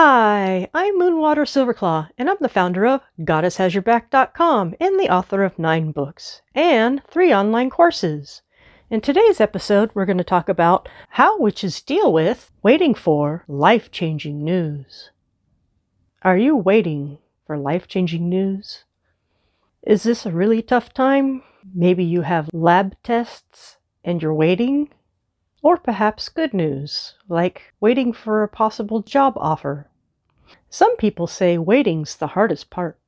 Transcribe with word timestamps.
Hi, 0.00 0.68
I'm 0.72 0.96
Moonwater 0.96 1.44
Silverclaw, 1.44 2.10
and 2.16 2.30
I'm 2.30 2.36
the 2.38 2.48
founder 2.48 2.86
of 2.86 3.00
GoddessHasYourBack.com 3.18 4.76
and 4.78 5.00
the 5.00 5.12
author 5.12 5.42
of 5.42 5.58
nine 5.58 5.90
books 5.90 6.40
and 6.54 7.02
three 7.10 7.34
online 7.34 7.68
courses. 7.68 8.42
In 8.90 9.00
today's 9.00 9.40
episode, 9.40 9.90
we're 9.94 10.06
going 10.06 10.18
to 10.18 10.22
talk 10.22 10.48
about 10.48 10.88
how 11.08 11.40
witches 11.40 11.82
deal 11.82 12.12
with 12.12 12.52
waiting 12.62 12.94
for 12.94 13.42
life 13.48 13.90
changing 13.90 14.44
news. 14.44 15.10
Are 16.22 16.38
you 16.38 16.54
waiting 16.54 17.18
for 17.44 17.58
life 17.58 17.88
changing 17.88 18.28
news? 18.28 18.84
Is 19.82 20.04
this 20.04 20.24
a 20.24 20.30
really 20.30 20.62
tough 20.62 20.94
time? 20.94 21.42
Maybe 21.74 22.04
you 22.04 22.22
have 22.22 22.48
lab 22.52 22.94
tests 23.02 23.78
and 24.04 24.22
you're 24.22 24.32
waiting? 24.32 24.90
Or 25.62 25.76
perhaps 25.76 26.28
good 26.28 26.54
news, 26.54 27.14
like 27.28 27.74
waiting 27.80 28.12
for 28.12 28.42
a 28.42 28.48
possible 28.48 29.02
job 29.02 29.34
offer. 29.36 29.88
Some 30.70 30.96
people 30.96 31.26
say 31.26 31.58
waiting's 31.58 32.16
the 32.16 32.28
hardest 32.28 32.70
part, 32.70 32.98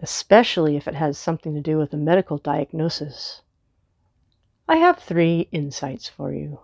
especially 0.00 0.76
if 0.76 0.88
it 0.88 0.94
has 0.94 1.18
something 1.18 1.54
to 1.54 1.60
do 1.60 1.76
with 1.76 1.92
a 1.92 1.98
medical 1.98 2.38
diagnosis. 2.38 3.42
I 4.66 4.76
have 4.76 4.98
three 4.98 5.48
insights 5.52 6.08
for 6.08 6.32
you. 6.32 6.60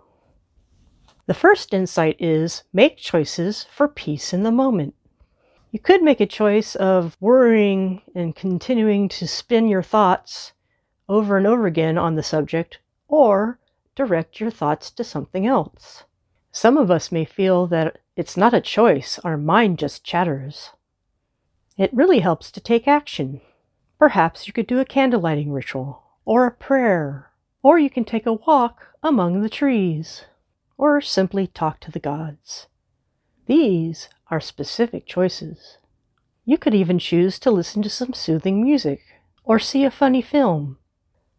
The 1.27 1.33
first 1.33 1.73
insight 1.73 2.15
is 2.19 2.63
make 2.73 2.97
choices 2.97 3.63
for 3.63 3.87
peace 3.87 4.33
in 4.33 4.43
the 4.43 4.51
moment. 4.51 4.95
You 5.71 5.79
could 5.79 6.01
make 6.01 6.21
a 6.21 6.25
choice 6.25 6.75
of 6.75 7.17
worrying 7.19 8.01
and 8.15 8.35
continuing 8.35 9.09
to 9.09 9.27
spin 9.27 9.67
your 9.67 9.83
thoughts 9.83 10.53
over 11.09 11.37
and 11.37 11.45
over 11.45 11.67
again 11.67 11.97
on 11.97 12.15
the 12.15 12.23
subject, 12.23 12.79
or 13.07 13.59
direct 13.97 14.39
your 14.39 14.51
thoughts 14.51 14.91
to 14.91 15.03
something 15.03 15.45
else. 15.45 16.03
Some 16.51 16.77
of 16.77 16.89
us 16.89 17.11
may 17.11 17.25
feel 17.25 17.67
that 17.67 17.97
it's 18.15 18.37
not 18.37 18.53
a 18.53 18.61
choice, 18.61 19.19
our 19.23 19.37
mind 19.37 19.79
just 19.79 20.03
chatters. 20.03 20.69
It 21.77 21.93
really 21.93 22.19
helps 22.19 22.51
to 22.51 22.61
take 22.61 22.87
action. 22.87 23.41
Perhaps 23.99 24.47
you 24.47 24.53
could 24.53 24.67
do 24.67 24.79
a 24.79 24.85
candlelighting 24.85 25.51
ritual, 25.51 26.03
or 26.25 26.45
a 26.45 26.51
prayer, 26.51 27.31
or 27.63 27.79
you 27.79 27.89
can 27.89 28.05
take 28.05 28.25
a 28.25 28.33
walk 28.33 28.87
among 29.01 29.41
the 29.41 29.49
trees, 29.49 30.25
or 30.77 31.01
simply 31.01 31.47
talk 31.47 31.79
to 31.79 31.91
the 31.91 31.99
gods. 31.99 32.67
These 33.47 34.09
are 34.29 34.39
specific 34.39 35.07
choices. 35.07 35.77
You 36.45 36.57
could 36.59 36.75
even 36.75 36.99
choose 36.99 37.39
to 37.39 37.51
listen 37.51 37.81
to 37.81 37.89
some 37.89 38.13
soothing 38.13 38.63
music, 38.63 39.01
or 39.43 39.57
see 39.57 39.83
a 39.83 39.91
funny 39.91 40.21
film, 40.21 40.77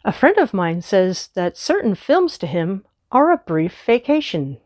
a 0.05 0.13
friend 0.13 0.39
of 0.39 0.55
mine 0.55 0.81
says 0.81 1.29
that 1.35 1.57
certain 1.57 1.95
films 1.95 2.39
to 2.39 2.47
him 2.47 2.85
are 3.11 3.31
a 3.31 3.39
brief 3.39 3.83
vacation. 3.85 4.59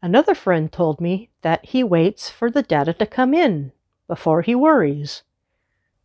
Another 0.00 0.34
friend 0.34 0.70
told 0.70 1.00
me 1.00 1.30
that 1.42 1.64
he 1.64 1.82
waits 1.82 2.30
for 2.30 2.50
the 2.50 2.62
data 2.62 2.92
to 2.92 3.06
come 3.06 3.34
in 3.34 3.72
before 4.06 4.42
he 4.42 4.54
worries. 4.54 5.22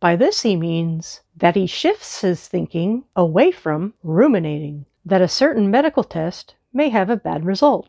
By 0.00 0.16
this 0.16 0.42
he 0.42 0.56
means 0.56 1.20
that 1.36 1.54
he 1.54 1.66
shifts 1.66 2.20
his 2.22 2.48
thinking 2.48 3.04
away 3.14 3.50
from 3.50 3.94
ruminating 4.02 4.86
that 5.04 5.22
a 5.22 5.28
certain 5.28 5.70
medical 5.70 6.04
test 6.04 6.54
may 6.72 6.88
have 6.88 7.08
a 7.08 7.16
bad 7.16 7.44
result. 7.44 7.88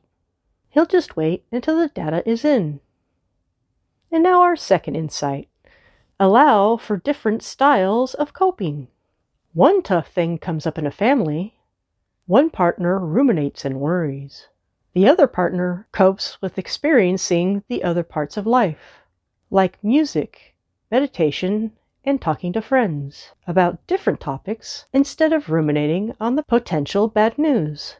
He'll 0.69 0.85
just 0.85 1.15
wait 1.15 1.43
until 1.51 1.77
the 1.77 1.87
data 1.87 2.21
is 2.29 2.45
in. 2.45 2.81
And 4.11 4.21
now 4.23 4.41
our 4.41 4.55
second 4.55 4.95
insight. 4.95 5.49
Allow 6.19 6.77
for 6.77 6.97
different 6.97 7.43
styles 7.43 8.13
of 8.13 8.33
coping. 8.33 8.87
One 9.55 9.83
tough 9.83 10.09
thing 10.09 10.37
comes 10.37 10.67
up 10.67 10.77
in 10.77 10.85
a 10.85 10.91
family. 10.91 11.55
One 12.25 12.49
partner 12.49 12.99
ruminates 12.99 13.63
and 13.63 13.79
worries. 13.79 14.49
The 14.91 15.07
other 15.07 15.27
partner 15.27 15.87
copes 15.93 16.41
with 16.41 16.57
experiencing 16.57 17.63
the 17.69 17.81
other 17.81 18.03
parts 18.03 18.35
of 18.35 18.45
life, 18.45 19.05
like 19.49 19.81
music, 19.81 20.57
meditation, 20.91 21.71
and 22.03 22.21
talking 22.21 22.51
to 22.51 22.61
friends 22.61 23.31
about 23.47 23.87
different 23.87 24.19
topics 24.19 24.87
instead 24.91 25.31
of 25.31 25.49
ruminating 25.49 26.13
on 26.19 26.35
the 26.35 26.43
potential 26.43 27.07
bad 27.07 27.37
news. 27.37 27.95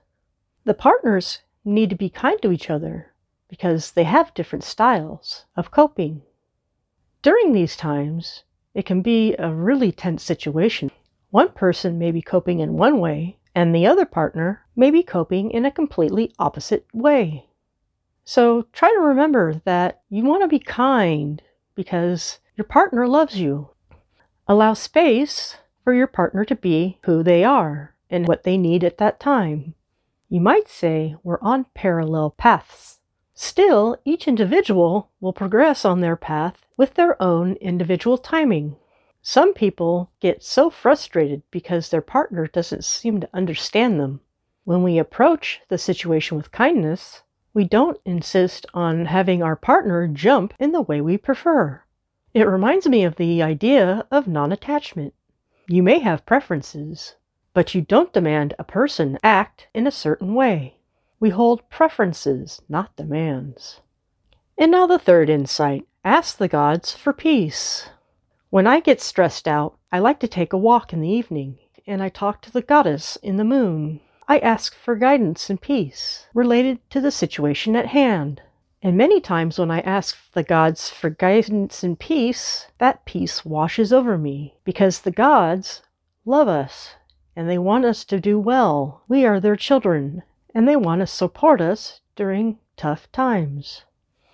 The 0.66 0.74
partners 0.74 1.40
need 1.64 1.90
to 1.90 1.96
be 1.96 2.10
kind 2.10 2.42
to 2.42 2.52
each 2.52 2.70
other 2.70 3.14
because 3.48 3.94
they 3.94 4.04
have 4.04 4.34
different 4.34 4.66
styles 4.66 5.46
of 5.56 5.72
coping. 5.72 6.22
During 7.22 7.54
these 7.54 7.78
times, 7.78 8.44
it 8.74 8.86
can 8.86 9.02
be 9.02 9.36
a 9.40 9.54
really 9.54 9.94
tense 9.94 10.22
situation 10.22 10.92
one 11.36 11.50
person 11.50 12.00
may 12.00 12.12
be 12.12 12.22
coping 12.22 12.62
in 12.62 12.78
one 12.78 12.98
way, 12.98 13.38
and 13.54 13.76
the 13.76 13.86
other 13.86 14.06
partner 14.06 14.62
may 14.74 14.90
be 14.90 15.04
coping 15.04 15.52
in 15.52 15.66
a 15.66 15.70
completely 15.80 16.32
opposite 16.40 16.86
way. 16.94 17.46
So 18.24 18.68
try 18.72 18.88
to 18.88 19.02
remember 19.02 19.62
that 19.66 20.02
you 20.10 20.24
want 20.24 20.44
to 20.44 20.48
be 20.48 20.60
kind 20.60 21.42
because 21.76 22.40
your 22.56 22.64
partner 22.64 23.06
loves 23.06 23.36
you. 23.36 23.72
Allow 24.48 24.76
space 24.76 25.58
for 25.84 25.94
your 25.94 26.08
partner 26.08 26.46
to 26.46 26.56
be 26.56 27.00
who 27.04 27.22
they 27.22 27.44
are 27.44 27.94
and 28.10 28.30
what 28.30 28.44
they 28.44 28.56
need 28.56 28.86
at 28.86 28.98
that 29.00 29.20
time. 29.20 29.76
You 30.30 30.40
might 30.40 30.70
say 30.70 31.18
we're 31.22 31.42
on 31.42 31.66
parallel 31.74 32.30
paths. 32.30 33.00
Still, 33.34 33.98
each 34.06 34.26
individual 34.26 35.10
will 35.20 35.34
progress 35.34 35.84
on 35.84 36.00
their 36.00 36.16
path 36.16 36.66
with 36.78 36.94
their 36.94 37.22
own 37.22 37.56
individual 37.56 38.18
timing. 38.18 38.78
Some 39.28 39.56
people 39.56 40.12
get 40.20 40.44
so 40.44 40.70
frustrated 40.70 41.42
because 41.50 41.90
their 41.90 42.00
partner 42.00 42.46
doesn't 42.46 42.86
seem 42.86 43.20
to 43.22 43.30
understand 43.34 44.00
them. 44.00 44.22
When 44.66 44.84
we 44.84 45.00
approach 45.00 45.62
the 45.68 45.80
situation 45.80 46.38
with 46.38 46.52
kindness, 46.52 47.24
we 47.52 47.64
don't 47.64 48.00
insist 48.06 48.68
on 48.76 49.06
having 49.06 49.42
our 49.42 49.56
partner 49.56 50.08
jump 50.08 50.54
in 50.60 50.74
the 50.74 50.84
way 50.84 51.02
we 51.02 51.18
prefer. 51.18 51.82
It 52.36 52.44
reminds 52.44 52.88
me 52.88 53.04
of 53.04 53.16
the 53.16 53.42
idea 53.42 54.06
of 54.12 54.28
non 54.28 54.52
attachment. 54.52 55.16
You 55.68 55.82
may 55.82 55.98
have 55.98 56.28
preferences, 56.28 57.16
but 57.56 57.74
you 57.74 57.82
don't 57.82 58.14
demand 58.14 58.54
a 58.60 58.64
person 58.64 59.18
act 59.24 59.70
in 59.74 59.88
a 59.88 59.92
certain 59.92 60.36
way. 60.36 60.78
We 61.20 61.32
hold 61.32 61.68
preferences, 61.72 62.62
not 62.70 62.96
demands. 62.96 63.82
And 64.56 64.70
now 64.70 64.86
the 64.86 65.00
third 65.00 65.32
insight 65.32 65.88
ask 66.04 66.38
the 66.38 66.48
gods 66.48 66.94
for 66.94 67.12
peace. 67.12 67.90
When 68.50 68.68
I 68.68 68.80
get 68.80 69.02
stressed 69.02 69.48
out, 69.48 69.78
I 69.92 70.00
like 70.00 70.20
to 70.20 70.28
take 70.28 70.54
a 70.54 70.58
walk 70.58 70.94
in 70.94 71.02
the 71.02 71.10
evening, 71.10 71.58
and 71.88 72.02
I 72.02 72.10
talk 72.10 72.42
to 72.44 72.52
the 72.52 72.62
goddess 72.62 73.18
in 73.18 73.38
the 73.38 73.44
moon. 73.44 74.02
I 74.28 74.40
ask 74.40 74.76
for 74.76 74.96
guidance 74.96 75.50
and 75.50 75.60
peace 75.60 76.28
related 76.34 76.80
to 76.92 77.02
the 77.02 77.12
situation 77.12 77.76
at 77.76 77.88
hand. 77.88 78.42
And 78.82 78.96
many 78.96 79.20
times 79.20 79.58
when 79.58 79.72
I 79.72 79.80
ask 79.80 80.32
the 80.34 80.44
gods 80.44 80.90
for 80.90 81.10
guidance 81.10 81.84
and 81.84 81.98
peace, 81.98 82.68
that 82.78 83.06
peace 83.06 83.44
washes 83.44 83.92
over 83.92 84.18
me 84.18 84.58
because 84.64 85.02
the 85.02 85.12
gods 85.12 85.82
love 86.24 86.48
us 86.48 86.96
and 87.36 87.50
they 87.50 87.58
want 87.58 87.86
us 87.86 88.06
to 88.06 88.20
do 88.20 88.40
well. 88.40 89.02
We 89.08 89.26
are 89.26 89.40
their 89.40 89.56
children 89.56 90.22
and 90.54 90.68
they 90.68 90.76
want 90.76 91.02
to 91.02 91.08
support 91.08 91.62
us 91.62 92.02
during 92.16 92.60
tough 92.78 93.12
times. 93.12 93.84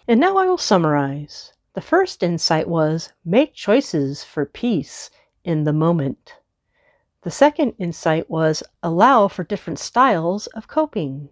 And 0.08 0.20
now 0.20 0.38
I 0.38 0.46
will 0.46 0.58
summarize. 0.58 1.54
The 1.74 1.82
first 1.82 2.22
insight 2.22 2.68
was 2.68 3.14
make 3.24 3.54
choices 3.54 4.26
for 4.26 4.46
peace 4.46 5.10
in 5.46 5.64
the 5.64 5.72
moment. 5.72 6.36
The 7.22 7.32
second 7.32 7.76
insight 7.78 8.30
was 8.30 8.62
allow 8.84 9.30
for 9.30 9.44
different 9.44 9.80
styles 9.80 10.48
of 10.48 10.68
coping. 10.68 11.30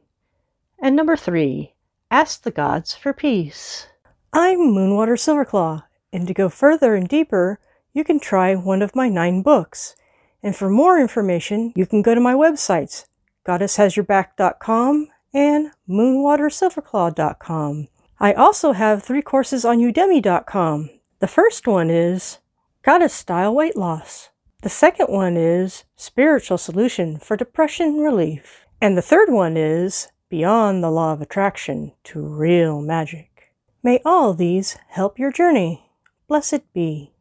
And 0.82 0.96
number 0.96 1.18
three, 1.18 1.74
ask 2.10 2.44
the 2.44 2.52
gods 2.52 2.96
for 2.96 3.12
peace. 3.12 3.88
I'm 4.32 4.60
Moonwater 4.60 5.18
Silverclaw, 5.18 5.84
and 6.14 6.26
to 6.28 6.34
go 6.34 6.48
further 6.48 6.96
and 6.96 7.10
deeper, 7.10 7.60
you 7.92 8.06
can 8.06 8.20
try 8.20 8.56
one 8.56 8.82
of 8.82 8.96
my 8.96 9.10
nine 9.10 9.42
books. 9.42 9.96
And 10.42 10.56
for 10.56 10.70
more 10.70 10.98
information, 11.00 11.74
you 11.76 11.86
can 11.86 12.02
go 12.02 12.16
to 12.16 12.22
my 12.22 12.34
websites, 12.34 13.08
goddesshasyourback.com 13.46 15.10
and 15.34 15.72
moonwatersilverclaw.com. 15.90 17.88
I 18.22 18.34
also 18.34 18.74
have 18.74 19.02
three 19.02 19.22
courses 19.22 19.64
on 19.64 19.78
udemy.com. 19.80 20.90
The 21.20 21.28
first 21.28 21.68
one 21.68 21.90
is 21.90 22.40
Goddess 22.82 23.14
Style 23.14 23.56
Weight 23.56 23.78
Loss. 23.78 24.30
The 24.62 24.70
second 24.70 25.08
one 25.08 25.38
is 25.38 25.86
Spiritual 25.96 26.58
Solution 26.58 27.18
for 27.18 27.38
Depression 27.38 28.00
Relief. 28.00 28.66
And 28.82 28.98
the 28.98 29.02
third 29.02 29.30
one 29.30 29.56
is 29.56 30.10
Beyond 30.28 30.84
the 30.84 30.92
Law 30.92 31.14
of 31.14 31.22
Attraction 31.22 31.94
to 32.06 32.20
Real 32.20 32.82
Magic. 32.82 33.54
May 33.82 34.02
all 34.04 34.34
these 34.34 34.78
help 34.90 35.18
your 35.18 35.32
journey. 35.32 35.90
Blessed 36.28 36.74
be. 36.74 37.14